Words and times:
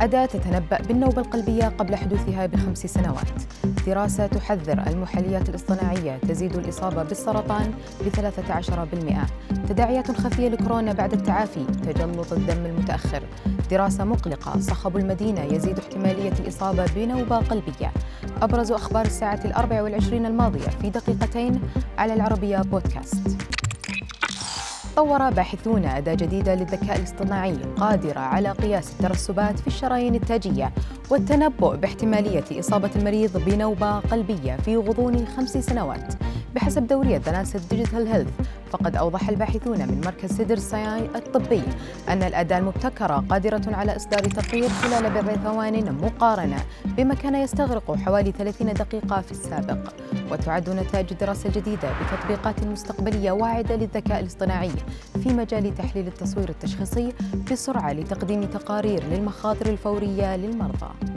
أداة 0.00 0.26
تتنبأ 0.26 0.78
بالنوبة 0.88 1.22
القلبية 1.22 1.64
قبل 1.64 1.96
حدوثها 1.96 2.46
بخمس 2.46 2.86
سنوات. 2.86 3.42
دراسة 3.86 4.26
تحذر 4.26 4.86
المحليات 4.86 5.48
الاصطناعية 5.48 6.18
تزيد 6.28 6.56
الإصابة 6.56 7.02
بالسرطان 7.02 7.74
ب 8.04 8.08
13% 8.08 9.26
تداعيات 9.68 10.10
خفية 10.10 10.48
لكورونا 10.48 10.92
بعد 10.92 11.12
التعافي 11.12 11.64
تجلط 11.64 12.32
الدم 12.32 12.66
المتأخر. 12.66 13.22
دراسة 13.70 14.04
مقلقة 14.04 14.60
صخب 14.60 14.96
المدينة 14.96 15.40
يزيد 15.40 15.78
احتمالية 15.78 16.32
الإصابة 16.32 16.86
بنوبة 16.96 17.36
قلبية. 17.36 17.92
أبرز 18.42 18.72
أخبار 18.72 19.06
الساعة 19.06 19.40
الأربع 19.44 19.82
والعشرين 19.82 20.26
الماضية 20.26 20.68
في 20.68 20.90
دقيقتين 20.90 21.60
على 21.98 22.14
العربية 22.14 22.58
بودكاست. 22.58 23.36
طور 24.96 25.30
باحثون 25.30 25.84
أداة 25.84 26.14
جديدة 26.14 26.54
للذكاء 26.54 26.96
الاصطناعي 26.96 27.56
قادرة 27.76 28.20
على 28.20 28.50
قياس 28.50 28.92
الترسبات 28.92 29.58
في 29.58 29.66
الشرايين 29.66 30.14
التاجية 30.14 30.72
والتنبؤ 31.10 31.76
باحتمالية 31.76 32.44
إصابة 32.60 32.90
المريض 32.96 33.44
بنوبة 33.44 33.98
قلبية 33.98 34.56
في 34.56 34.76
غضون 34.76 35.26
خمس 35.26 35.58
سنوات. 35.58 36.14
بحسب 36.56 36.86
دورية 36.86 37.18
The 37.18 37.44
Digital 37.70 38.06
Health 38.06 38.28
فقد 38.70 38.96
أوضح 38.96 39.28
الباحثون 39.28 39.78
من 39.78 40.00
مركز 40.04 40.32
سيدر 40.32 40.56
ساي 40.56 41.04
الطبي 41.16 41.62
أن 42.08 42.22
الأداة 42.22 42.58
المبتكرة 42.58 43.24
قادرة 43.30 43.62
على 43.66 43.96
إصدار 43.96 44.20
تقرير 44.20 44.68
خلال 44.68 45.10
بضع 45.10 45.34
ثوان 45.34 45.98
مقارنة 46.02 46.56
بما 46.84 47.14
كان 47.14 47.34
يستغرق 47.34 47.96
حوالي 47.96 48.32
30 48.32 48.74
دقيقة 48.74 49.20
في 49.20 49.32
السابق. 49.32 49.78
وتعد 50.32 50.70
نتائج 50.70 51.06
الدراسة 51.10 51.48
الجديدة 51.48 51.88
بتطبيقات 51.90 52.64
مستقبلية 52.64 53.32
واعدة 53.32 53.76
للذكاء 53.76 54.20
الاصطناعي 54.20 54.72
في 55.22 55.28
مجال 55.28 55.74
تحليل 55.74 56.06
التصوير 56.06 56.48
التشخيصي 56.48 57.12
بسرعة 57.52 57.92
لتقديم 57.92 58.44
تقارير 58.44 59.04
للمخاطر 59.04 59.66
الفورية 59.66 60.36
للمرضى. 60.36 61.15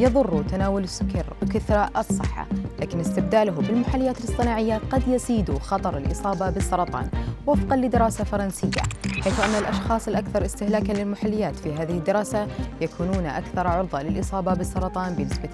يضر 0.00 0.42
تناول 0.42 0.84
السكر 0.84 1.26
كثر 1.54 1.88
الصحة 1.96 2.46
لكن 2.80 3.00
استبداله 3.00 3.52
بالمحليات 3.52 4.18
الاصطناعية 4.18 4.80
قد 4.90 5.08
يزيد 5.08 5.58
خطر 5.58 5.96
الإصابة 5.96 6.50
بالسرطان. 6.50 7.08
وفقا 7.46 7.76
لدراسة 7.76 8.24
فرنسية 8.24 8.70
حيث 9.24 9.40
أن 9.40 9.54
الأشخاص 9.54 10.08
الأكثر 10.08 10.44
استهلاكا 10.44 10.92
للمحليات 10.92 11.56
في 11.56 11.72
هذه 11.72 11.98
الدراسة 11.98 12.46
يكونون 12.80 13.26
أكثر 13.26 13.66
عرضة 13.66 14.02
للإصابة 14.02 14.54
بالسرطان 14.54 15.14
بنسبة 15.14 15.48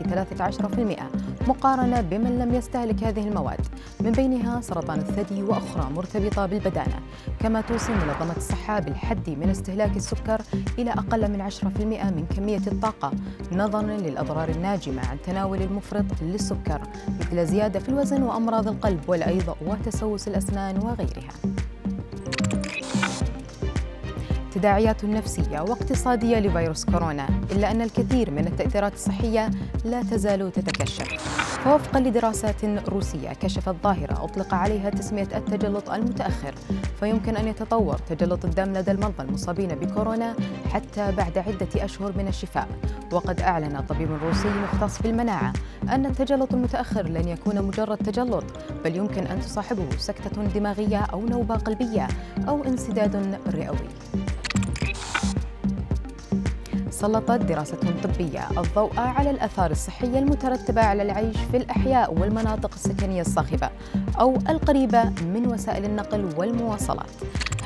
13% 1.45 1.48
مقارنة 1.48 2.00
بمن 2.00 2.39
لم 2.39 2.55
يستهلك 2.55 3.05
هذه 3.05 3.28
المواد. 3.28 3.61
من 4.00 4.12
بينها 4.12 4.61
سرطان 4.61 4.98
الثدي 4.98 5.42
وأخرى 5.42 5.91
مرتبطة 5.92 6.47
بالبدانة. 6.47 7.00
كما 7.41 7.61
توصي 7.61 7.92
منظمة 7.92 8.36
الصحة 8.36 8.81
بالحد 8.81 9.31
من 9.31 9.50
استهلاك 9.50 9.97
السكر 9.97 10.42
إلى 10.78 10.91
أقل 10.91 11.30
من 11.30 11.41
10% 11.41 12.11
من 12.11 12.27
كمية 12.36 12.62
الطاقة 12.67 13.12
نظرا 13.53 13.83
للأضرار 13.83 14.48
الناجمة 14.48 15.08
عن 15.08 15.17
تناول 15.27 15.62
المفرط 15.62 16.05
للسكر 16.23 16.80
مثل 17.20 17.47
زيادة 17.47 17.80
في 17.80 17.89
الوزن 17.89 18.23
وأمراض 18.23 18.69
القلب 18.69 19.01
والأيض 19.08 19.56
وتسوس 19.67 20.28
الأسنان 20.28 20.77
وغيرها. 20.78 21.55
تداعيات 24.56 25.04
نفسية 25.04 25.60
واقتصادية 25.60 26.38
لفيروس 26.38 26.84
كورونا 26.84 27.28
إلا 27.52 27.70
أن 27.70 27.82
الكثير 27.82 28.30
من 28.30 28.46
التأثيرات 28.46 28.94
الصحية 28.94 29.50
لا 29.84 30.02
تزال 30.02 30.52
تتكشف. 30.52 31.08
فوفقا 31.64 32.00
لدراسات 32.00 32.64
روسية 32.88 33.28
كشفت 33.28 33.74
ظاهرة 33.82 34.24
أطلق 34.24 34.54
عليها 34.54 34.90
تسمية 34.90 35.28
التجلط 35.36 35.90
المتأخر 35.90 36.54
فيمكن 37.00 37.36
أن 37.36 37.48
يتطور 37.48 37.98
تجلط 37.98 38.44
الدم 38.44 38.72
لدى 38.72 38.90
المرضى 38.90 39.22
المصابين 39.22 39.68
بكورونا 39.68 40.34
حتى 40.72 41.12
بعد 41.12 41.38
عدة 41.38 41.84
أشهر 41.84 42.12
من 42.18 42.28
الشفاء. 42.28 42.68
وقد 43.12 43.40
أعلن 43.40 43.80
طبيب 43.88 44.08
روسي 44.22 44.48
مختص 44.48 45.02
بالمناعة 45.02 45.52
أن 45.89 46.06
التجلط 46.06 46.55
المتأخر 46.55 47.08
لن 47.08 47.28
يكون 47.28 47.62
مجرد 47.62 47.98
تجلط 47.98 48.45
بل 48.84 48.96
يمكن 48.96 49.27
أن 49.27 49.40
تصاحبه 49.40 49.90
سكتة 49.98 50.42
دماغية 50.42 50.98
أو 50.98 51.27
نوبة 51.27 51.55
قلبية 51.55 52.08
أو 52.48 52.64
انسداد 52.64 53.39
رئوي. 53.55 53.89
سلطت 57.01 57.30
دراسة 57.30 57.77
طبية 58.05 58.48
الضوء 58.58 58.90
على 58.96 59.30
الآثار 59.30 59.70
الصحية 59.70 60.18
المترتبة 60.18 60.80
على 60.83 61.02
العيش 61.02 61.36
في 61.51 61.57
الأحياء 61.57 62.14
والمناطق 62.14 62.70
السكنية 62.74 63.20
الصاخبة 63.20 63.70
أو 64.20 64.39
القريبة 64.48 65.05
من 65.05 65.46
وسائل 65.46 65.84
النقل 65.84 66.29
والمواصلات. 66.36 67.11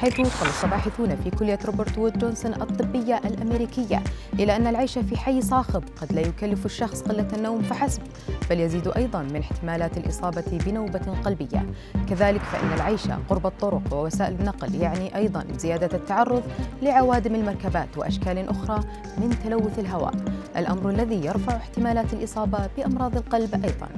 حيث 0.00 0.20
خلص 0.20 0.64
باحثون 0.64 1.16
في 1.16 1.30
كلية 1.30 1.58
روبرت 1.64 1.98
وود 1.98 2.18
جونسون 2.18 2.54
الطبية 2.54 3.20
الأمريكية 3.24 4.02
إلى 4.34 4.56
أن 4.56 4.66
العيش 4.66 4.98
في 4.98 5.16
حي 5.16 5.42
صاخب 5.42 5.82
قد 6.00 6.12
لا 6.12 6.20
يكلف 6.20 6.66
الشخص 6.66 7.02
قلة 7.02 7.28
النوم 7.32 7.62
فحسب 7.62 8.02
بل 8.50 8.60
يزيد 8.60 8.88
أيضا 8.88 9.22
من 9.22 9.36
احتمالات 9.36 9.96
الإصابة 9.96 10.44
بنوبة 10.66 11.22
قلبية. 11.24 11.66
كذلك 12.08 12.40
فإن 12.40 12.72
العيش 12.72 13.08
قرب 13.30 13.46
الطرق 13.46 13.82
ووسائل 13.92 14.34
النقل 14.40 14.74
يعني 14.74 15.16
أيضا 15.16 15.44
زيادة 15.56 15.96
التعرض 15.96 16.42
لعوادم 16.82 17.34
المركبات 17.34 17.98
وأشكال 17.98 18.48
أخرى 18.48 18.80
من 19.18 19.30
تلوث 19.44 19.78
الهواء. 19.78 20.14
الأمر 20.56 20.90
الذي 20.90 21.26
يرفع 21.26 21.56
احتمالات 21.56 22.12
الإصابة 22.12 22.58
بأمراض 22.76 23.16
القلب 23.16 23.64
أيضا. 23.64 23.88